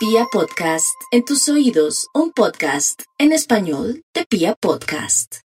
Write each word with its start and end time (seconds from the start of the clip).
Pia 0.00 0.24
Podcast, 0.32 0.96
en 1.10 1.26
tus 1.26 1.46
oídos, 1.50 2.08
un 2.14 2.32
podcast 2.32 3.02
en 3.18 3.32
español 3.32 4.02
de 4.14 4.24
Pia 4.24 4.54
Podcast. 4.54 5.40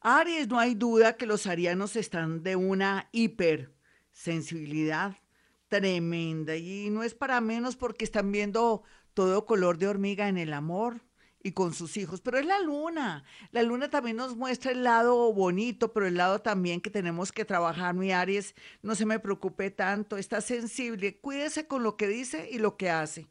Aries, 0.00 0.48
no 0.48 0.58
hay 0.58 0.74
duda 0.74 1.16
que 1.16 1.26
los 1.26 1.46
arianos 1.46 1.94
están 1.94 2.42
de 2.42 2.56
una 2.56 3.08
hipersensibilidad 3.12 5.16
tremenda 5.68 6.56
y 6.56 6.90
no 6.90 7.04
es 7.04 7.14
para 7.14 7.40
menos 7.40 7.76
porque 7.76 8.04
están 8.04 8.32
viendo 8.32 8.82
todo 9.14 9.46
color 9.46 9.78
de 9.78 9.86
hormiga 9.86 10.26
en 10.26 10.38
el 10.38 10.54
amor 10.54 11.02
y 11.40 11.52
con 11.52 11.72
sus 11.72 11.96
hijos, 11.96 12.20
pero 12.20 12.38
es 12.38 12.46
la 12.46 12.58
luna. 12.58 13.22
La 13.52 13.62
luna 13.62 13.90
también 13.90 14.16
nos 14.16 14.34
muestra 14.34 14.72
el 14.72 14.82
lado 14.82 15.32
bonito, 15.32 15.92
pero 15.92 16.08
el 16.08 16.16
lado 16.16 16.40
también 16.40 16.80
que 16.80 16.90
tenemos 16.90 17.30
que 17.30 17.44
trabajar. 17.44 17.94
Mi 17.94 18.10
Aries, 18.10 18.56
no 18.82 18.96
se 18.96 19.06
me 19.06 19.20
preocupe 19.20 19.70
tanto, 19.70 20.16
está 20.16 20.40
sensible, 20.40 21.20
cuídese 21.20 21.68
con 21.68 21.84
lo 21.84 21.96
que 21.96 22.08
dice 22.08 22.48
y 22.50 22.58
lo 22.58 22.76
que 22.76 22.90
hace, 22.90 23.28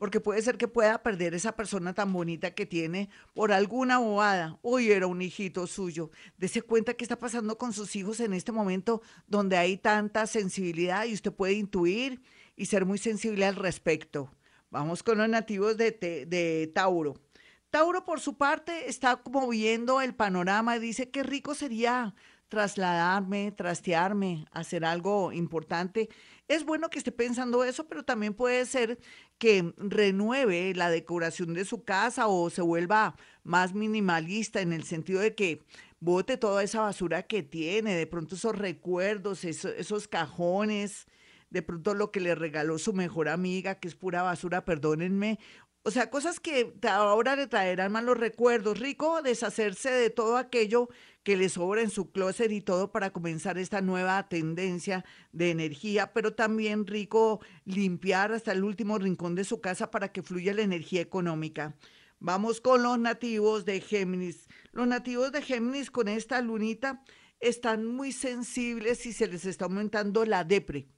porque 0.00 0.18
puede 0.18 0.40
ser 0.40 0.56
que 0.56 0.66
pueda 0.66 1.02
perder 1.02 1.34
esa 1.34 1.54
persona 1.54 1.92
tan 1.92 2.10
bonita 2.10 2.54
que 2.54 2.64
tiene 2.64 3.10
por 3.34 3.52
alguna 3.52 3.98
bobada. 3.98 4.58
Uy, 4.62 4.90
era 4.90 5.06
un 5.06 5.20
hijito 5.20 5.66
suyo. 5.66 6.10
Dese 6.38 6.62
cuenta 6.62 6.94
qué 6.94 7.04
está 7.04 7.18
pasando 7.18 7.58
con 7.58 7.74
sus 7.74 7.94
hijos 7.96 8.18
en 8.20 8.32
este 8.32 8.50
momento 8.50 9.02
donde 9.26 9.58
hay 9.58 9.76
tanta 9.76 10.26
sensibilidad 10.26 11.04
y 11.04 11.12
usted 11.12 11.34
puede 11.34 11.52
intuir 11.52 12.22
y 12.56 12.64
ser 12.64 12.86
muy 12.86 12.96
sensible 12.96 13.44
al 13.44 13.56
respecto. 13.56 14.30
Vamos 14.70 15.02
con 15.02 15.18
los 15.18 15.28
nativos 15.28 15.76
de, 15.76 15.90
de 15.90 16.72
Tauro. 16.74 17.20
Tauro, 17.68 18.06
por 18.06 18.20
su 18.20 18.38
parte, 18.38 18.88
está 18.88 19.16
como 19.16 19.46
viendo 19.50 20.00
el 20.00 20.14
panorama 20.14 20.76
y 20.76 20.80
dice 20.80 21.10
qué 21.10 21.24
rico 21.24 21.54
sería 21.54 22.14
trasladarme, 22.50 23.52
trastearme, 23.52 24.44
hacer 24.50 24.84
algo 24.84 25.32
importante. 25.32 26.10
Es 26.48 26.64
bueno 26.64 26.90
que 26.90 26.98
esté 26.98 27.12
pensando 27.12 27.64
eso, 27.64 27.86
pero 27.86 28.04
también 28.04 28.34
puede 28.34 28.66
ser 28.66 28.98
que 29.38 29.72
renueve 29.78 30.74
la 30.74 30.90
decoración 30.90 31.54
de 31.54 31.64
su 31.64 31.84
casa 31.84 32.26
o 32.26 32.50
se 32.50 32.60
vuelva 32.60 33.16
más 33.44 33.72
minimalista 33.72 34.60
en 34.60 34.72
el 34.72 34.82
sentido 34.82 35.20
de 35.20 35.34
que 35.34 35.62
bote 36.00 36.36
toda 36.36 36.62
esa 36.62 36.80
basura 36.80 37.22
que 37.22 37.42
tiene, 37.44 37.94
de 37.94 38.06
pronto 38.06 38.34
esos 38.34 38.58
recuerdos, 38.58 39.44
esos, 39.44 40.08
cajones, 40.08 41.06
de 41.50 41.62
pronto 41.62 41.94
lo 41.94 42.10
que 42.10 42.20
le 42.20 42.34
regaló 42.34 42.78
su 42.78 42.92
mejor 42.92 43.28
amiga, 43.28 43.76
que 43.76 43.86
es 43.86 43.94
pura 43.94 44.22
basura, 44.22 44.64
perdónenme, 44.64 45.38
o 45.82 45.90
sea, 45.90 46.10
cosas 46.10 46.40
que 46.40 46.74
ahora 46.88 47.36
le 47.36 47.46
traerán 47.46 47.92
malos 47.92 48.18
recuerdos. 48.18 48.78
Rico 48.78 49.22
deshacerse 49.22 49.90
de 49.90 50.10
todo 50.10 50.36
aquello 50.36 50.88
que 51.22 51.36
le 51.36 51.48
sobra 51.48 51.80
en 51.80 51.90
su 51.90 52.10
closet 52.10 52.52
y 52.52 52.60
todo 52.60 52.92
para 52.92 53.12
comenzar 53.12 53.56
esta 53.56 53.80
nueva 53.80 54.28
tendencia 54.28 55.04
de 55.32 55.50
energía, 55.50 56.12
pero 56.12 56.34
también 56.34 56.86
rico 56.86 57.40
limpiar 57.64 58.32
hasta 58.32 58.52
el 58.52 58.64
último 58.64 58.98
rincón 58.98 59.34
de 59.34 59.44
su 59.44 59.60
casa 59.60 59.90
para 59.90 60.12
que 60.12 60.22
fluya 60.22 60.52
la 60.52 60.62
energía 60.62 61.00
económica. 61.00 61.74
Vamos 62.18 62.60
con 62.60 62.82
los 62.82 62.98
nativos 62.98 63.64
de 63.64 63.80
Géminis. 63.80 64.48
Los 64.72 64.86
nativos 64.86 65.32
de 65.32 65.40
Géminis 65.40 65.90
con 65.90 66.08
esta 66.08 66.42
lunita 66.42 67.02
están 67.40 67.86
muy 67.86 68.12
sensibles 68.12 69.06
y 69.06 69.14
se 69.14 69.26
les 69.26 69.46
está 69.46 69.64
aumentando 69.64 70.26
la 70.26 70.44
depre, 70.44 70.88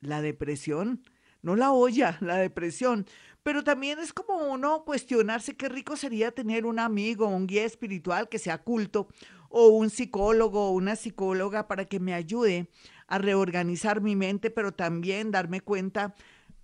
la 0.00 0.20
depresión, 0.20 1.04
no 1.42 1.54
la 1.54 1.72
olla, 1.72 2.18
la 2.20 2.36
depresión 2.36 3.06
pero 3.42 3.64
también 3.64 3.98
es 3.98 4.12
como 4.12 4.36
uno 4.52 4.84
cuestionarse 4.84 5.56
qué 5.56 5.68
rico 5.68 5.96
sería 5.96 6.30
tener 6.32 6.64
un 6.66 6.78
amigo, 6.78 7.26
un 7.26 7.46
guía 7.46 7.64
espiritual 7.64 8.28
que 8.28 8.38
sea 8.38 8.58
culto 8.58 9.08
o 9.48 9.68
un 9.68 9.90
psicólogo 9.90 10.68
o 10.68 10.72
una 10.72 10.96
psicóloga 10.96 11.68
para 11.68 11.84
que 11.84 12.00
me 12.00 12.14
ayude 12.14 12.70
a 13.06 13.18
reorganizar 13.18 14.00
mi 14.00 14.16
mente, 14.16 14.50
pero 14.50 14.72
también 14.72 15.30
darme 15.30 15.60
cuenta 15.60 16.14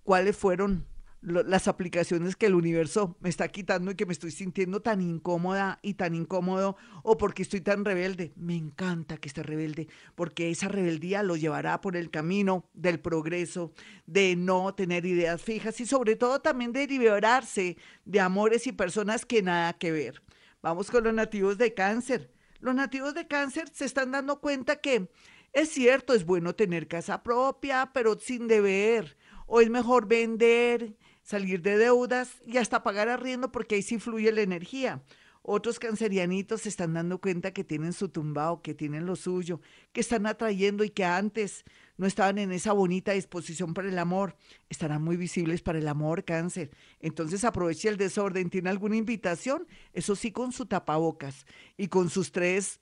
cuáles 0.04 0.36
fueron 0.36 0.86
las 1.28 1.68
aplicaciones 1.68 2.36
que 2.36 2.46
el 2.46 2.54
universo 2.54 3.16
me 3.20 3.28
está 3.28 3.48
quitando 3.48 3.90
y 3.90 3.94
que 3.94 4.06
me 4.06 4.12
estoy 4.12 4.30
sintiendo 4.30 4.80
tan 4.80 5.00
incómoda 5.00 5.78
y 5.82 5.94
tan 5.94 6.14
incómodo 6.14 6.76
o 7.02 7.16
porque 7.16 7.42
estoy 7.42 7.60
tan 7.60 7.84
rebelde. 7.84 8.32
Me 8.36 8.56
encanta 8.56 9.16
que 9.16 9.28
esté 9.28 9.42
rebelde 9.42 9.88
porque 10.14 10.50
esa 10.50 10.68
rebeldía 10.68 11.22
lo 11.22 11.36
llevará 11.36 11.80
por 11.80 11.96
el 11.96 12.10
camino 12.10 12.68
del 12.74 13.00
progreso, 13.00 13.72
de 14.06 14.36
no 14.36 14.74
tener 14.74 15.06
ideas 15.06 15.42
fijas 15.42 15.80
y 15.80 15.86
sobre 15.86 16.16
todo 16.16 16.40
también 16.40 16.72
de 16.72 16.86
liberarse 16.86 17.76
de 18.04 18.20
amores 18.20 18.66
y 18.66 18.72
personas 18.72 19.24
que 19.24 19.42
nada 19.42 19.72
que 19.74 19.92
ver. 19.92 20.22
Vamos 20.62 20.90
con 20.90 21.04
los 21.04 21.14
nativos 21.14 21.58
de 21.58 21.74
cáncer. 21.74 22.32
Los 22.60 22.74
nativos 22.74 23.14
de 23.14 23.28
cáncer 23.28 23.68
se 23.72 23.84
están 23.84 24.10
dando 24.10 24.40
cuenta 24.40 24.76
que 24.76 25.08
es 25.52 25.70
cierto, 25.70 26.14
es 26.14 26.24
bueno 26.24 26.54
tener 26.54 26.88
casa 26.88 27.22
propia, 27.22 27.90
pero 27.92 28.18
sin 28.18 28.48
deber. 28.48 29.16
O 29.46 29.60
es 29.60 29.70
mejor 29.70 30.06
vender 30.06 30.94
salir 31.28 31.60
de 31.60 31.76
deudas 31.76 32.40
y 32.46 32.56
hasta 32.56 32.82
pagar 32.82 33.10
arriendo 33.10 33.52
porque 33.52 33.74
ahí 33.74 33.82
sí 33.82 33.98
fluye 33.98 34.32
la 34.32 34.40
energía. 34.40 35.02
Otros 35.42 35.78
cancerianitos 35.78 36.62
se 36.62 36.70
están 36.70 36.94
dando 36.94 37.20
cuenta 37.20 37.52
que 37.52 37.64
tienen 37.64 37.92
su 37.92 38.08
tumbao, 38.08 38.62
que 38.62 38.72
tienen 38.72 39.04
lo 39.04 39.14
suyo, 39.14 39.60
que 39.92 40.00
están 40.00 40.24
atrayendo 40.24 40.84
y 40.84 40.90
que 40.90 41.04
antes 41.04 41.66
no 41.98 42.06
estaban 42.06 42.38
en 42.38 42.50
esa 42.50 42.72
bonita 42.72 43.12
disposición 43.12 43.74
para 43.74 43.90
el 43.90 43.98
amor. 43.98 44.36
Estarán 44.70 45.02
muy 45.02 45.18
visibles 45.18 45.60
para 45.60 45.78
el 45.78 45.88
amor, 45.88 46.24
cáncer. 46.24 46.70
Entonces 46.98 47.44
aproveche 47.44 47.90
el 47.90 47.98
desorden. 47.98 48.48
¿Tiene 48.48 48.70
alguna 48.70 48.96
invitación? 48.96 49.68
Eso 49.92 50.16
sí, 50.16 50.32
con 50.32 50.52
su 50.52 50.64
tapabocas 50.64 51.44
y 51.76 51.88
con 51.88 52.08
sus 52.08 52.32
tres 52.32 52.80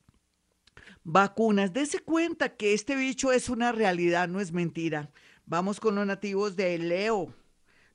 vacunas. 1.02 1.72
Dese 1.72 1.98
cuenta 1.98 2.54
que 2.54 2.74
este 2.74 2.94
bicho 2.94 3.32
es 3.32 3.48
una 3.48 3.72
realidad, 3.72 4.28
no 4.28 4.38
es 4.38 4.52
mentira. 4.52 5.10
Vamos 5.46 5.80
con 5.80 5.96
los 5.96 6.06
nativos 6.06 6.54
de 6.54 6.78
Leo. 6.78 7.34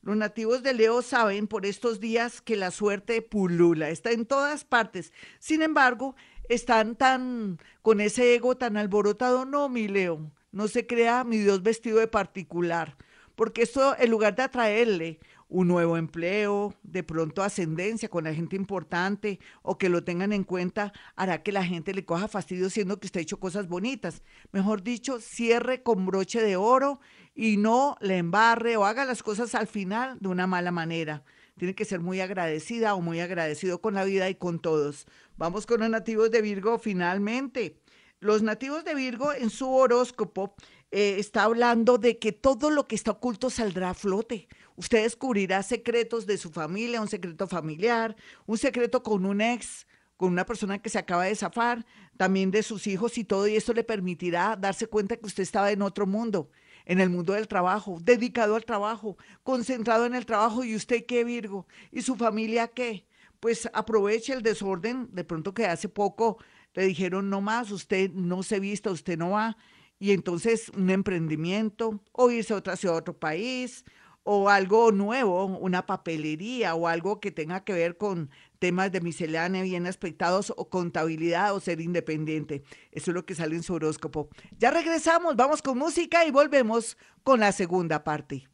Los 0.04 0.18
nativos 0.18 0.64
de 0.64 0.74
Leo 0.74 1.04
saben 1.04 1.46
por 1.48 1.66
estos 1.66 2.00
días 2.00 2.42
que 2.42 2.56
la 2.56 2.72
suerte 2.72 3.22
pulula, 3.22 3.90
está 3.90 4.12
en 4.12 4.26
todas 4.26 4.66
partes. 4.66 5.14
Sin 5.38 5.62
embargo, 5.62 6.16
están 6.50 6.96
tan 6.96 7.60
con 7.84 8.02
ese 8.02 8.34
ego 8.34 8.58
tan 8.58 8.78
alborotado, 8.78 9.46
no, 9.46 9.70
mi 9.70 9.88
Leo, 9.88 10.32
no 10.52 10.68
se 10.68 10.88
crea 10.88 11.24
mi 11.24 11.38
Dios 11.38 11.62
vestido 11.62 12.00
de 12.00 12.08
particular, 12.08 12.98
porque 13.36 13.62
esto 13.62 13.96
en 13.98 14.10
lugar 14.10 14.36
de 14.36 14.44
atraerle 14.44 15.20
un 15.52 15.68
nuevo 15.68 15.98
empleo, 15.98 16.74
de 16.82 17.04
pronto 17.04 17.44
ascendencia 17.44 18.10
con 18.10 18.24
la 18.24 18.34
gente 18.34 18.56
importante 18.56 19.40
o 19.62 19.78
que 19.78 19.90
lo 19.90 20.04
tengan 20.04 20.32
en 20.32 20.46
cuenta, 20.46 20.94
hará 21.16 21.44
que 21.44 21.52
la 21.52 21.66
gente 21.66 21.94
le 21.94 22.06
coja 22.06 22.30
fastidio 22.30 22.70
siendo 22.70 23.00
que 23.00 23.08
usted 23.08 23.20
ha 23.20 23.24
hecho 23.24 23.40
cosas 23.40 23.68
bonitas. 23.68 24.24
Mejor 24.54 24.82
dicho, 24.82 25.20
cierre 25.20 25.84
con 25.84 26.06
broche 26.06 26.42
de 26.42 26.56
oro 26.56 27.02
y 27.36 27.58
no 27.58 27.98
le 28.02 28.18
embarre 28.18 28.78
o 28.78 28.86
haga 28.86 29.06
las 29.06 29.24
cosas 29.24 29.56
al 29.56 29.68
final 29.68 30.18
de 30.20 30.28
una 30.28 30.48
mala 30.48 30.72
manera. 30.72 31.24
Tiene 31.58 31.76
que 31.76 31.86
ser 31.86 32.00
muy 32.00 32.20
agradecida 32.22 32.96
o 32.96 33.02
muy 33.02 33.20
agradecido 33.20 33.82
con 33.82 33.94
la 33.94 34.04
vida 34.04 34.30
y 34.30 34.36
con 34.36 34.60
todos. 34.60 35.06
Vamos 35.38 35.66
con 35.66 35.80
los 35.80 35.90
nativos 35.90 36.32
de 36.32 36.42
Virgo 36.42 36.80
finalmente. 36.80 37.78
Los 38.20 38.42
nativos 38.42 38.84
de 38.84 38.96
Virgo 38.96 39.34
en 39.34 39.50
su 39.50 39.72
horóscopo 39.72 40.56
eh, 40.92 41.16
está 41.20 41.44
hablando 41.44 41.98
de 41.98 42.20
que 42.20 42.32
todo 42.32 42.70
lo 42.70 42.88
que 42.88 42.96
está 42.96 43.12
oculto 43.12 43.50
saldrá 43.50 43.92
a 43.92 43.94
flote. 43.94 44.48
Usted 44.76 45.04
descubrirá 45.04 45.64
secretos 45.64 46.26
de 46.26 46.38
su 46.38 46.52
familia, 46.52 47.02
un 47.02 47.08
secreto 47.08 47.48
familiar, 47.48 48.16
un 48.46 48.58
secreto 48.58 49.02
con 49.04 49.26
un 49.26 49.42
ex, 49.42 49.88
con 50.18 50.32
una 50.32 50.46
persona 50.46 50.80
que 50.80 50.90
se 50.90 51.00
acaba 51.00 51.26
de 51.26 51.36
zafar, 51.36 51.86
también 52.18 52.52
de 52.52 52.62
sus 52.62 52.86
hijos 52.88 53.18
y 53.18 53.24
todo, 53.24 53.48
y 53.48 53.56
esto 53.56 53.74
le 53.74 53.84
permitirá 53.84 54.56
darse 54.56 54.86
cuenta 54.88 55.18
que 55.18 55.26
usted 55.26 55.44
estaba 55.44 55.72
en 55.72 55.82
otro 55.82 56.06
mundo 56.06 56.50
en 56.86 57.00
el 57.00 57.10
mundo 57.10 57.34
del 57.34 57.48
trabajo, 57.48 58.00
dedicado 58.02 58.56
al 58.56 58.66
trabajo, 58.66 59.18
concentrado 59.44 60.06
en 60.06 60.16
el 60.16 60.26
trabajo. 60.26 60.64
¿Y 60.64 60.76
usted 60.76 61.06
qué, 61.06 61.24
Virgo? 61.24 61.68
¿Y 61.92 62.02
su 62.02 62.16
familia 62.16 62.68
qué? 62.68 63.06
Pues 63.40 63.70
aproveche 63.74 64.34
el 64.34 64.42
desorden, 64.42 65.10
de 65.12 65.24
pronto 65.24 65.54
que 65.54 65.66
hace 65.66 65.90
poco 65.90 66.38
le 66.74 66.86
dijeron 66.86 67.30
no 67.30 67.42
más, 67.42 67.72
usted 67.72 68.12
no 68.12 68.44
se 68.44 68.60
vista, 68.60 68.92
usted 68.92 69.18
no 69.18 69.32
va. 69.32 69.58
Y 70.00 70.12
entonces 70.12 70.70
un 70.70 70.90
emprendimiento, 70.90 72.02
o 72.12 72.32
irse 72.32 72.54
a 72.54 72.58
otra 72.58 72.76
ciudad, 72.76 72.96
a 72.96 73.00
otro 73.00 73.18
país, 73.18 73.86
o 74.24 74.50
algo 74.50 74.92
nuevo, 74.92 75.46
una 75.46 75.86
papelería 75.86 76.76
o 76.76 76.88
algo 76.88 77.20
que 77.20 77.32
tenga 77.32 77.64
que 77.64 77.74
ver 77.74 77.98
con 77.98 78.30
temas 78.60 78.92
de 78.92 79.02
miscelánea 79.02 79.64
bien 79.64 79.88
aspectados 79.88 80.54
o 80.56 80.70
contabilidad 80.70 81.56
o 81.56 81.60
ser 81.60 81.82
independiente. 81.82 82.64
Eso 82.92 83.12
es 83.12 83.16
lo 83.16 83.26
que 83.26 83.36
sale 83.36 83.56
en 83.56 83.64
su 83.64 83.74
horóscopo. 83.74 84.30
Ya 84.60 84.70
regresamos, 84.70 85.36
vamos 85.36 85.62
con 85.62 85.78
música 85.78 86.26
y 86.26 86.32
volvemos 86.32 86.98
con 87.24 87.40
la 87.40 87.52
segunda 87.52 88.04
parte. 88.04 88.51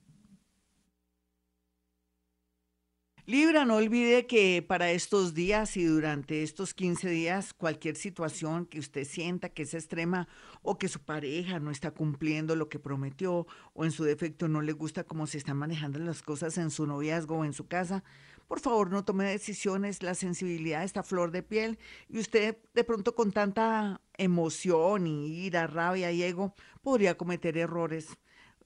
Libra, 3.29 3.65
no 3.65 3.75
olvide 3.75 4.25
que 4.25 4.63
para 4.65 4.91
estos 4.91 5.33
días 5.33 5.75
y 5.75 5.83
durante 5.83 6.43
estos 6.43 6.73
15 6.73 7.09
días, 7.09 7.53
cualquier 7.53 7.97
situación 7.97 8.65
que 8.65 8.79
usted 8.79 9.03
sienta 9.03 9.49
que 9.49 9.63
es 9.63 9.73
extrema 9.73 10.29
o 10.61 10.77
que 10.77 10.87
su 10.87 11.01
pareja 11.01 11.59
no 11.59 11.69
está 11.69 11.91
cumpliendo 11.91 12.55
lo 12.55 12.69
que 12.69 12.79
prometió 12.79 13.45
o 13.73 13.83
en 13.83 13.91
su 13.91 14.05
defecto 14.05 14.47
no 14.47 14.61
le 14.61 14.71
gusta 14.71 15.03
cómo 15.03 15.27
se 15.27 15.39
están 15.39 15.57
manejando 15.57 15.99
las 15.99 16.21
cosas 16.21 16.57
en 16.57 16.71
su 16.71 16.87
noviazgo 16.87 17.39
o 17.39 17.43
en 17.43 17.51
su 17.51 17.67
casa, 17.67 18.01
por 18.47 18.61
favor 18.61 18.91
no 18.91 19.03
tome 19.03 19.25
decisiones, 19.25 20.03
la 20.03 20.15
sensibilidad 20.15 20.85
está 20.85 21.03
flor 21.03 21.31
de 21.31 21.43
piel 21.43 21.79
y 22.07 22.19
usted 22.19 22.55
de 22.73 22.83
pronto 22.85 23.13
con 23.13 23.33
tanta 23.33 23.99
emoción 24.17 25.05
y 25.05 25.45
ira, 25.45 25.67
rabia 25.67 26.13
y 26.13 26.23
ego 26.23 26.53
podría 26.81 27.17
cometer 27.17 27.57
errores 27.57 28.17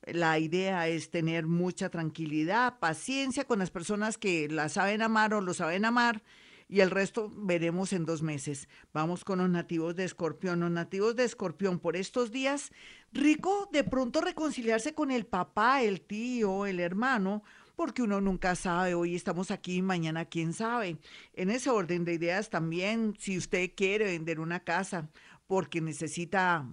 La 0.04 0.40
idea 0.40 0.88
es 0.88 1.12
tener 1.12 1.46
mucha 1.46 1.90
tranquilidad, 1.90 2.80
paciencia 2.80 3.46
con 3.46 3.60
las 3.60 3.70
personas 3.70 4.18
que 4.18 4.48
la 4.50 4.70
saben 4.70 5.02
amar 5.02 5.34
o 5.34 5.42
lo 5.42 5.54
saben 5.54 5.86
amar 5.86 6.24
y 6.72 6.80
el 6.80 6.90
resto 6.90 7.30
veremos 7.36 7.92
en 7.92 8.06
dos 8.06 8.22
meses. 8.22 8.70
Vamos 8.94 9.26
con 9.26 9.40
los 9.40 9.50
nativos 9.50 9.94
de 9.98 10.06
Escorpión. 10.06 10.62
Los 10.62 10.72
nativos 10.72 11.18
de 11.18 11.26
Escorpión 11.26 11.80
por 11.80 11.98
estos 11.98 12.32
días, 12.32 12.72
rico 13.12 13.70
de 13.74 13.84
pronto 13.84 14.22
reconciliarse 14.22 14.94
con 14.94 15.12
el 15.12 15.26
papá, 15.26 15.84
el 15.84 16.00
tío, 16.00 16.66
el 16.66 16.80
hermano, 16.80 17.44
porque 17.76 18.02
uno 18.02 18.22
nunca 18.22 18.56
sabe, 18.56 18.94
hoy 18.94 19.16
estamos 19.16 19.52
aquí, 19.52 19.82
mañana 19.82 20.24
quién 20.24 20.54
sabe. 20.54 20.98
En 21.34 21.50
ese 21.50 21.70
orden 21.70 22.06
de 22.06 22.14
ideas 22.14 22.50
también, 22.50 23.16
si 23.20 23.38
usted 23.38 23.72
quiere 23.76 24.06
vender 24.06 24.40
una 24.40 24.62
casa 24.62 25.10
porque 25.48 25.82
necesita 25.82 26.66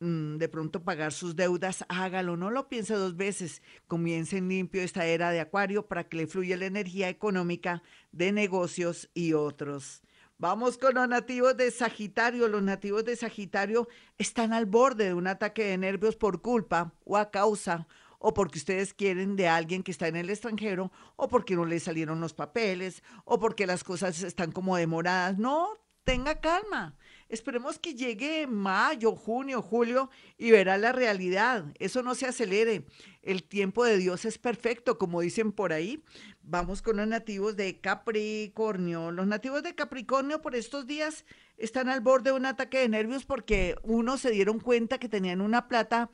de 0.00 0.48
pronto 0.48 0.84
pagar 0.84 1.12
sus 1.12 1.34
deudas, 1.34 1.84
hágalo, 1.88 2.36
no 2.36 2.50
lo 2.50 2.68
piense 2.68 2.94
dos 2.94 3.16
veces. 3.16 3.62
Comiencen 3.86 4.48
limpio 4.48 4.82
esta 4.82 5.06
era 5.06 5.30
de 5.30 5.40
Acuario 5.40 5.86
para 5.86 6.04
que 6.04 6.16
le 6.18 6.26
fluya 6.26 6.56
la 6.56 6.66
energía 6.66 7.08
económica 7.08 7.82
de 8.12 8.32
negocios 8.32 9.10
y 9.14 9.32
otros. 9.32 10.02
Vamos 10.38 10.78
con 10.78 10.94
los 10.94 11.08
nativos 11.08 11.56
de 11.56 11.70
Sagitario. 11.72 12.46
Los 12.46 12.62
nativos 12.62 13.04
de 13.04 13.16
Sagitario 13.16 13.88
están 14.18 14.52
al 14.52 14.66
borde 14.66 15.06
de 15.06 15.14
un 15.14 15.26
ataque 15.26 15.64
de 15.64 15.78
nervios 15.78 16.14
por 16.14 16.42
culpa 16.42 16.94
o 17.04 17.16
a 17.16 17.30
causa 17.30 17.88
o 18.20 18.34
porque 18.34 18.58
ustedes 18.58 18.94
quieren 18.94 19.36
de 19.36 19.48
alguien 19.48 19.82
que 19.82 19.90
está 19.90 20.08
en 20.08 20.16
el 20.16 20.30
extranjero, 20.30 20.90
o 21.16 21.28
porque 21.28 21.54
no 21.54 21.64
le 21.64 21.78
salieron 21.78 22.20
los 22.20 22.34
papeles, 22.34 23.02
o 23.24 23.38
porque 23.38 23.66
las 23.66 23.84
cosas 23.84 24.22
están 24.22 24.50
como 24.50 24.76
demoradas. 24.76 25.38
No, 25.38 25.68
tenga 26.04 26.40
calma. 26.40 26.96
Esperemos 27.28 27.78
que 27.78 27.94
llegue 27.94 28.46
mayo, 28.46 29.14
junio, 29.14 29.60
julio 29.60 30.10
y 30.38 30.50
verá 30.50 30.78
la 30.78 30.92
realidad. 30.92 31.66
Eso 31.78 32.02
no 32.02 32.14
se 32.14 32.26
acelere. 32.26 32.86
El 33.22 33.42
tiempo 33.42 33.84
de 33.84 33.98
Dios 33.98 34.24
es 34.24 34.38
perfecto, 34.38 34.96
como 34.96 35.20
dicen 35.20 35.52
por 35.52 35.74
ahí. 35.74 36.02
Vamos 36.42 36.80
con 36.80 36.96
los 36.96 37.06
nativos 37.06 37.54
de 37.56 37.80
Capricornio. 37.80 39.10
Los 39.10 39.26
nativos 39.26 39.62
de 39.62 39.74
Capricornio 39.74 40.40
por 40.40 40.54
estos 40.54 40.86
días 40.86 41.26
están 41.58 41.90
al 41.90 42.00
borde 42.00 42.30
de 42.30 42.36
un 42.36 42.46
ataque 42.46 42.78
de 42.78 42.88
nervios 42.88 43.26
porque 43.26 43.76
uno 43.82 44.16
se 44.16 44.30
dieron 44.30 44.58
cuenta 44.58 44.98
que 44.98 45.10
tenían 45.10 45.42
una 45.42 45.68
plata 45.68 46.10